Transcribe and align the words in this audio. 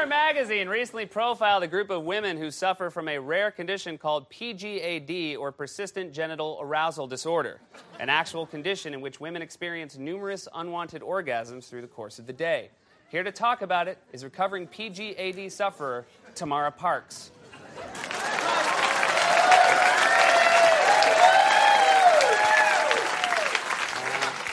Glamour 0.00 0.16
magazine 0.16 0.66
recently 0.66 1.04
profiled 1.04 1.62
a 1.62 1.66
group 1.66 1.90
of 1.90 2.04
women 2.04 2.38
who 2.38 2.50
suffer 2.50 2.88
from 2.88 3.06
a 3.06 3.18
rare 3.18 3.50
condition 3.50 3.98
called 3.98 4.30
PGAD, 4.30 5.36
or 5.36 5.52
persistent 5.52 6.14
genital 6.14 6.58
arousal 6.62 7.06
disorder, 7.06 7.60
an 7.98 8.08
actual 8.08 8.46
condition 8.46 8.94
in 8.94 9.02
which 9.02 9.20
women 9.20 9.42
experience 9.42 9.98
numerous 9.98 10.48
unwanted 10.54 11.02
orgasms 11.02 11.68
through 11.68 11.82
the 11.82 11.86
course 11.86 12.18
of 12.18 12.26
the 12.26 12.32
day. 12.32 12.70
Here 13.10 13.22
to 13.22 13.30
talk 13.30 13.60
about 13.60 13.88
it 13.88 13.98
is 14.10 14.24
recovering 14.24 14.66
PGAD 14.68 15.52
sufferer 15.52 16.06
Tamara 16.34 16.72
Parks. 16.72 17.30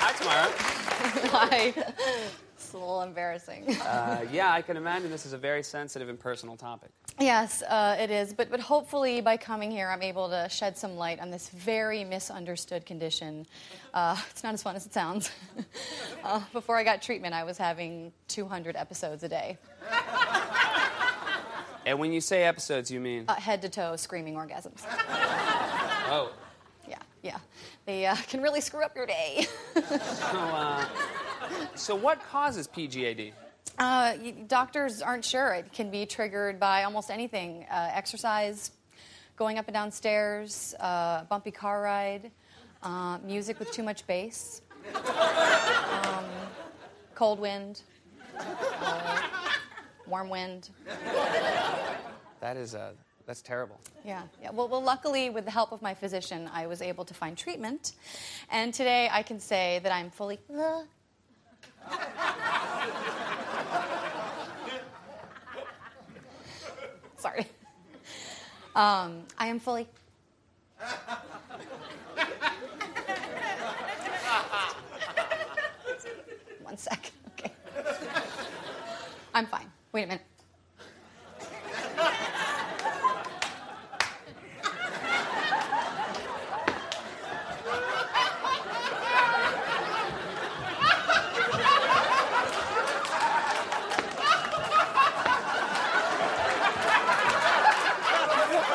Hi, 0.02 0.12
Tamara. 0.20 0.52
Hi. 2.34 2.34
It's 2.68 2.74
a 2.74 2.78
little 2.78 3.02
embarrassing. 3.02 3.78
Uh, 3.80 4.26
yeah, 4.34 4.52
I 4.52 4.62
can 4.62 4.76
imagine 4.76 5.10
this 5.10 5.26
is 5.26 5.32
a 5.32 5.38
very 5.38 5.64
sensitive 5.64 6.10
and 6.10 6.20
personal 6.20 6.58
topic. 6.58 6.90
yes, 7.18 7.62
uh, 7.62 7.96
it 7.98 8.12
is. 8.12 8.34
But, 8.34 8.52
but 8.52 8.60
hopefully, 8.60 9.22
by 9.22 9.38
coming 9.38 9.72
here, 9.72 9.88
I'm 9.88 10.02
able 10.02 10.28
to 10.28 10.50
shed 10.50 10.78
some 10.78 10.98
light 10.98 11.22
on 11.22 11.32
this 11.32 11.48
very 11.48 12.04
misunderstood 12.04 12.86
condition. 12.86 13.46
Uh, 13.94 14.18
it's 14.32 14.44
not 14.44 14.54
as 14.54 14.62
fun 14.62 14.76
as 14.76 14.86
it 14.86 14.92
sounds. 14.92 15.32
uh, 16.26 16.42
before 16.52 16.76
I 16.76 16.84
got 16.84 17.02
treatment, 17.02 17.34
I 17.34 17.46
was 17.46 17.58
having 17.58 18.12
200 18.28 18.76
episodes 18.76 19.24
a 19.24 19.30
day, 19.30 19.58
And 21.86 21.98
when 22.00 22.12
you 22.12 22.20
say 22.20 22.44
episodes, 22.44 22.92
you 22.92 23.00
mean? 23.00 23.24
uh, 23.30 23.36
head 23.36 23.62
to 23.62 23.70
toe 23.70 23.96
screaming 23.96 24.34
orgasms. 24.34 24.82
oh. 26.10 26.34
Yeah, 26.86 26.98
yeah. 27.24 27.38
They 27.88 28.06
uh, 28.06 28.16
can 28.28 28.42
really 28.42 28.62
screw 28.62 28.84
up 28.84 28.96
your 28.96 29.08
day. 29.08 29.48
So, 29.74 29.96
uh, 30.38 30.86
so 31.74 31.96
what 31.96 32.22
causes 32.22 32.68
PGAD? 32.68 33.32
Uh, 33.80 34.14
doctors 34.48 35.02
aren't 35.02 35.24
sure. 35.24 35.54
It 35.54 35.72
can 35.72 35.90
be 35.90 36.06
triggered 36.06 36.60
by 36.60 36.84
almost 36.84 37.10
anything 37.10 37.66
uh, 37.72 37.90
exercise, 37.94 38.72
going 39.38 39.58
up 39.58 39.68
and 39.68 39.74
down 39.74 39.92
stairs, 39.92 40.76
uh, 40.80 41.24
bumpy 41.26 41.52
car 41.52 41.82
ride, 41.82 42.32
uh, 42.84 43.20
music 43.24 43.58
with 43.60 43.72
too 43.72 43.84
much 43.84 44.06
bass, 44.06 44.62
um, 44.96 46.26
cold 47.16 47.40
wind, 47.40 47.84
uh, 48.38 49.22
warm 50.08 50.30
wind. 50.30 50.70
That 52.42 52.58
is, 52.58 52.76
uh, 52.76 52.94
that's 53.28 53.42
terrible. 53.44 53.80
Yeah, 54.06 54.24
yeah. 54.42 54.50
Well, 54.52 54.70
well, 54.70 54.82
luckily, 54.82 55.30
with 55.30 55.46
the 55.46 55.52
help 55.52 55.72
of 55.74 55.82
my 55.82 55.94
physician, 55.94 56.50
I 56.54 56.66
was 56.66 56.82
able 56.82 57.06
to 57.06 57.14
find 57.14 57.38
treatment. 57.38 57.92
And 58.50 58.74
today 58.74 59.10
I 59.12 59.22
can 59.22 59.40
say 59.40 59.80
that 59.84 59.92
I'm 59.92 60.10
fully. 60.10 60.40
Sorry. 67.18 67.46
Um, 68.76 69.24
I 69.38 69.48
am 69.48 69.60
fully. 69.60 69.88
One 76.64 76.78
sec. 76.78 77.12
Okay. 77.34 77.52
I'm 79.34 79.46
fine. 79.48 79.70
Wait 79.92 80.04
a 80.04 80.08
minute. 80.08 80.22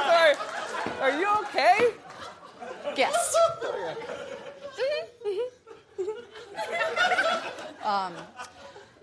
Sorry, 0.06 0.34
are 1.01 1.11
you 1.19 1.29
okay? 1.42 1.89
Yes. 2.97 3.35
um, 7.85 8.14
I 8.14 8.47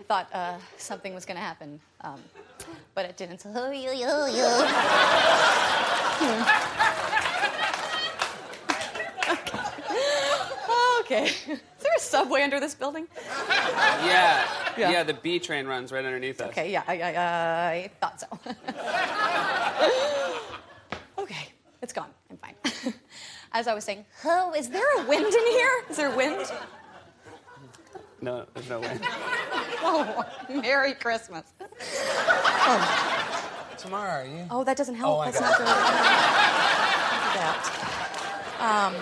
thought 0.08 0.28
uh, 0.34 0.58
something 0.78 1.14
was 1.14 1.26
going 1.26 1.38
to 1.38 1.44
happen, 1.44 1.80
um, 2.02 2.20
but 2.94 3.06
it 3.06 3.16
didn't. 3.18 3.46
okay. 11.02 11.26
Is 11.26 11.60
there 11.80 11.94
a 11.96 12.00
subway 12.00 12.44
under 12.44 12.60
this 12.60 12.76
building? 12.76 13.08
Yeah. 13.50 14.46
Yeah. 14.78 14.92
Yeah, 14.92 15.04
the 15.04 15.16
B 15.16 15.40
train 15.40 15.66
runs 15.66 15.92
right 15.92 16.06
underneath 16.06 16.40
us. 16.42 16.50
Okay, 16.50 16.72
yeah, 16.72 16.84
I, 16.88 17.02
I, 17.02 17.74
I 17.74 17.90
thought 18.00 18.20
so. 18.20 18.28
okay, 21.24 21.48
it's 21.82 21.94
gone. 21.94 22.10
I'm 23.52 23.58
fine. 23.58 23.60
As 23.60 23.68
I 23.68 23.74
was 23.74 23.84
saying, 23.84 24.06
oh, 24.26 24.54
is 24.54 24.70
there 24.70 25.00
a 25.00 25.06
wind 25.08 25.26
in 25.26 25.48
here? 25.48 25.84
Is 25.90 25.98
there 25.98 26.16
wind? 26.16 26.52
No, 28.22 28.46
there's 28.54 28.70
no 28.70 28.80
way. 28.80 29.00
Oh, 29.82 30.26
Merry 30.50 30.94
Christmas. 30.94 31.46
Tomorrow, 33.78 34.24
are 34.24 34.26
you? 34.26 34.46
Oh, 34.52 34.66
that 34.66 34.76
doesn't 34.76 34.96
help. 34.96 35.18
Oh, 35.18 35.20
I 35.22 35.32
got 35.32 35.42
not 35.42 35.58
good. 35.58 35.66
Don't 35.66 35.76
that. 37.40 37.64
Um, 38.60 38.94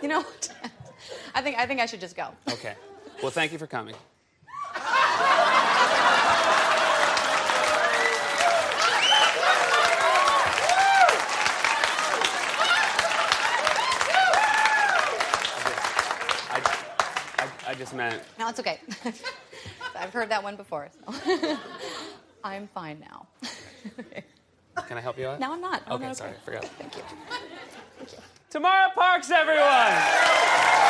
you 0.00 0.08
know, 0.08 0.20
what? 0.20 0.54
I 1.34 1.42
think 1.42 1.58
I 1.58 1.66
think 1.66 1.80
I 1.80 1.86
should 1.86 2.00
just 2.00 2.14
go. 2.14 2.28
Okay. 2.52 2.74
Well, 3.20 3.32
thank 3.32 3.50
you 3.50 3.58
for 3.58 3.66
coming. 3.66 3.96
Just 17.76 17.94
meant. 17.94 18.22
No, 18.38 18.48
it's 18.48 18.60
okay. 18.60 18.80
I've 19.96 20.12
heard 20.12 20.28
that 20.30 20.42
one 20.42 20.56
before. 20.56 20.88
So. 21.06 21.14
I'm 22.44 22.68
fine 22.74 23.00
now. 23.00 23.26
Can 24.88 24.98
I 24.98 25.00
help 25.00 25.18
you 25.18 25.26
out? 25.28 25.40
No, 25.40 25.52
I'm 25.52 25.60
not. 25.60 25.82
I'm 25.86 25.92
Okay, 25.94 26.06
not 26.06 26.16
sorry, 26.16 26.30
I 26.32 26.44
forgot. 26.44 26.64
Thank 26.78 26.96
you. 26.96 27.02
Tamara 28.50 28.90
Parks, 28.94 29.30
everyone! 29.30 30.82